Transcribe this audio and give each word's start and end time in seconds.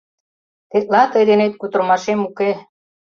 Тетла 0.69 1.03
тый 1.11 1.23
денет 1.29 1.53
кутырымашем 1.57 2.19
уке. 2.27 2.51